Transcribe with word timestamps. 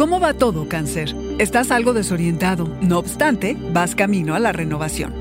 ¿Cómo 0.00 0.18
va 0.18 0.32
todo, 0.32 0.66
cáncer? 0.66 1.14
Estás 1.38 1.70
algo 1.70 1.92
desorientado. 1.92 2.74
No 2.80 2.98
obstante, 2.98 3.54
vas 3.74 3.94
camino 3.94 4.34
a 4.34 4.38
la 4.38 4.50
renovación. 4.50 5.12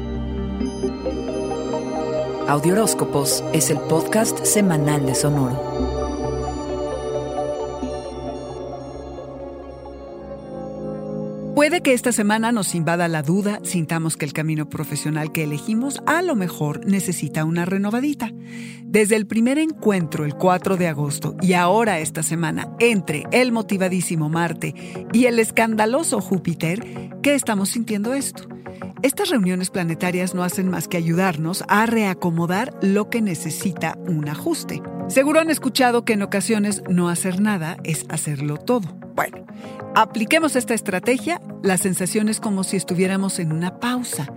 Audioróscopos 2.47 3.44
es 3.51 3.72
el 3.72 3.79
podcast 3.81 4.46
semanal 4.46 5.05
de 5.05 5.15
Sonoro. 5.15 5.88
Puede 11.60 11.81
que 11.81 11.91
esta 11.91 12.13
semana 12.13 12.53
nos 12.53 12.73
invada 12.73 13.10
la 13.10 13.21
duda, 13.21 13.59
sintamos 13.63 14.15
que 14.15 14.23
el 14.23 14.31
camino 14.31 14.69
profesional 14.69 15.33
que 15.33 15.44
elegimos 15.44 16.02
a 16.05 16.21
lo 16.21 16.34
mejor 16.34 16.85
necesita 16.85 17.44
una 17.44 17.66
renovadita. 17.66 18.31
Desde 18.86 19.17
el 19.17 19.27
primer 19.27 19.58
encuentro 19.58 20.23
el 20.23 20.36
4 20.36 20.77
de 20.77 20.88
agosto 20.88 21.36
y 21.41 21.52
ahora 21.52 22.00
esta 22.00 22.23
semana 22.23 22.73
entre 22.80 23.26
el 23.34 23.52
motivadísimo 23.52 24.30
Marte 24.30 24.73
y 25.12 25.26
el 25.26 25.38
escandaloso 25.38 26.22
Júpiter, 26.22 27.20
¿qué 27.22 27.36
estamos 27.36 27.67
sintiendo 27.67 28.14
esto? 28.14 28.48
Estas 29.02 29.30
reuniones 29.30 29.70
planetarias 29.70 30.34
no 30.34 30.44
hacen 30.44 30.70
más 30.70 30.88
que 30.88 30.95
ayudarnos 30.95 31.66
a 31.67 31.86
reacomodar 31.86 32.73
lo 32.81 33.09
que 33.09 33.22
necesita 33.22 33.98
un 34.08 34.30
ajuste. 34.30 34.81
Seguro 35.09 35.40
han 35.40 35.49
escuchado 35.49 36.05
que 36.05 36.13
en 36.13 36.22
ocasiones 36.22 36.84
no 36.88 37.09
hacer 37.09 37.41
nada 37.41 37.77
es 37.84 38.05
hacerlo 38.09 38.58
todo. 38.58 38.88
Bueno, 39.16 39.44
apliquemos 39.95 40.55
esta 40.55 40.76
estrategia. 40.76 41.41
La 41.63 41.77
sensación 41.77 42.30
es 42.30 42.40
como 42.40 42.63
si 42.63 42.77
estuviéramos 42.77 43.40
en 43.40 43.52
una 43.52 43.80
pausa. 43.80 44.31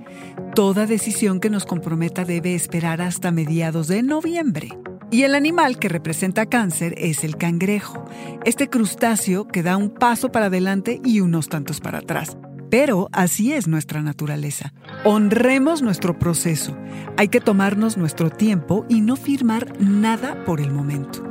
Toda 0.54 0.86
decisión 0.86 1.40
que 1.40 1.50
nos 1.50 1.66
comprometa 1.66 2.24
debe 2.24 2.54
esperar 2.54 3.02
hasta 3.02 3.30
mediados 3.30 3.86
de 3.86 4.02
noviembre. 4.02 4.70
Y 5.10 5.24
el 5.24 5.34
animal 5.34 5.78
que 5.78 5.90
representa 5.90 6.46
cáncer 6.46 6.94
es 6.96 7.22
el 7.22 7.36
cangrejo, 7.36 8.06
este 8.46 8.70
crustáceo 8.70 9.46
que 9.46 9.62
da 9.62 9.76
un 9.76 9.90
paso 9.90 10.32
para 10.32 10.46
adelante 10.46 11.02
y 11.04 11.20
unos 11.20 11.50
tantos 11.50 11.80
para 11.80 11.98
atrás. 11.98 12.38
Pero 12.72 13.10
así 13.12 13.52
es 13.52 13.68
nuestra 13.68 14.00
naturaleza. 14.00 14.72
Honremos 15.04 15.82
nuestro 15.82 16.18
proceso. 16.18 16.74
Hay 17.18 17.28
que 17.28 17.38
tomarnos 17.38 17.98
nuestro 17.98 18.30
tiempo 18.30 18.86
y 18.88 19.02
no 19.02 19.16
firmar 19.16 19.78
nada 19.78 20.42
por 20.46 20.58
el 20.58 20.72
momento. 20.72 21.22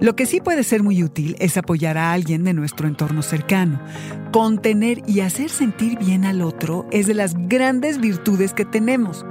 Lo 0.00 0.14
que 0.14 0.24
sí 0.24 0.40
puede 0.40 0.62
ser 0.62 0.84
muy 0.84 1.02
útil 1.02 1.34
es 1.40 1.56
apoyar 1.56 1.98
a 1.98 2.12
alguien 2.12 2.44
de 2.44 2.54
nuestro 2.54 2.86
entorno 2.86 3.22
cercano. 3.22 3.80
Contener 4.32 5.02
y 5.08 5.18
hacer 5.18 5.50
sentir 5.50 5.98
bien 5.98 6.24
al 6.24 6.40
otro 6.42 6.86
es 6.92 7.08
de 7.08 7.14
las 7.14 7.34
grandes 7.48 7.98
virtudes 7.98 8.54
que 8.54 8.64
tenemos. 8.64 9.26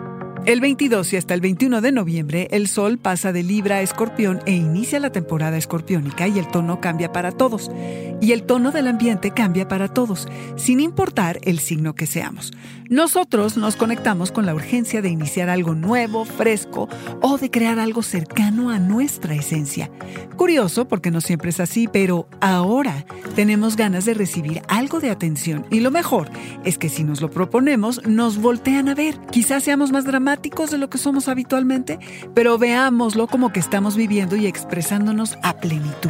El 0.46 0.60
22 0.60 1.14
y 1.14 1.16
hasta 1.16 1.34
el 1.36 1.40
21 1.40 1.80
de 1.80 1.94
noviembre, 1.94 2.50
el 2.52 2.68
Sol 2.68 2.98
pasa 2.98 3.32
de 3.32 3.44
Libra 3.44 3.78
a 3.78 3.82
Escorpión 3.82 4.42
e 4.46 4.52
inicia 4.52 5.00
la 5.00 5.10
temporada 5.10 5.56
escorpiónica 5.56 6.28
y 6.28 6.38
el 6.38 6.50
tono 6.50 6.82
cambia 6.82 7.14
para 7.14 7.32
todos. 7.32 7.72
Y 8.20 8.34
el 8.34 8.44
tono 8.44 8.72
del 8.72 8.88
ambiente 8.88 9.32
cambia 9.32 9.70
para 9.70 9.88
todos, 9.88 10.28
sin 10.58 10.82
importar 10.82 11.40
el 11.44 11.60
signo 11.60 11.96
que 11.96 12.08
seamos. 12.08 12.52
Nosotros 12.90 13.56
nos 13.56 13.78
conectamos 13.78 14.34
con 14.34 14.46
la 14.46 14.54
urgencia 14.54 15.02
de 15.02 15.10
iniciar 15.10 15.50
algo 15.50 15.76
nuevo, 15.76 16.26
fresco 16.26 16.90
o 17.22 17.38
de 17.38 17.50
crear 17.50 17.80
algo 17.80 18.04
cercano 18.04 18.70
a 18.70 18.80
nuestra 18.80 19.36
esencia. 19.36 19.90
Curioso 20.36 20.90
porque 20.90 21.10
no 21.10 21.22
siempre 21.22 21.52
es 21.52 21.62
así, 21.62 21.88
pero 21.88 22.28
ahora 22.42 23.06
tenemos 23.36 23.78
ganas 23.78 24.04
de 24.04 24.14
recibir 24.14 24.62
algo 24.68 25.00
de 25.00 25.10
atención 25.10 25.66
y 25.70 25.80
lo 25.80 25.90
mejor 25.90 26.30
es 26.66 26.78
que 26.78 26.90
si 26.90 27.06
nos 27.06 27.22
lo 27.22 27.32
proponemos, 27.32 28.06
nos 28.06 28.38
voltean 28.38 28.90
a 28.90 28.96
ver. 28.96 29.18
Quizás 29.32 29.64
seamos 29.64 29.92
más 29.94 30.04
dramáticos 30.04 30.33
de 30.42 30.78
lo 30.78 30.90
que 30.90 30.98
somos 30.98 31.28
habitualmente, 31.28 32.00
pero 32.34 32.58
veámoslo 32.58 33.28
como 33.28 33.52
que 33.52 33.60
estamos 33.60 33.96
viviendo 33.96 34.36
y 34.36 34.48
expresándonos 34.48 35.38
a 35.44 35.58
plenitud. 35.58 36.10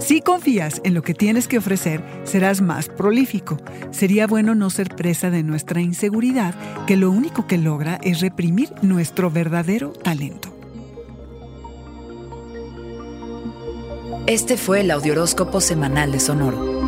Si 0.00 0.20
confías 0.20 0.80
en 0.84 0.94
lo 0.94 1.02
que 1.02 1.14
tienes 1.14 1.48
que 1.48 1.58
ofrecer, 1.58 2.04
serás 2.24 2.60
más 2.60 2.88
prolífico. 2.88 3.58
Sería 3.90 4.26
bueno 4.26 4.54
no 4.54 4.70
ser 4.70 4.94
presa 4.94 5.30
de 5.30 5.42
nuestra 5.42 5.80
inseguridad, 5.80 6.54
que 6.86 6.96
lo 6.96 7.10
único 7.10 7.46
que 7.46 7.58
logra 7.58 7.98
es 8.02 8.20
reprimir 8.20 8.72
nuestro 8.82 9.30
verdadero 9.30 9.90
talento. 9.90 10.54
Este 14.26 14.56
fue 14.56 14.82
el 14.82 14.90
Audioróscopo 14.90 15.60
Semanal 15.60 16.12
de 16.12 16.20
Sonoro. 16.20 16.87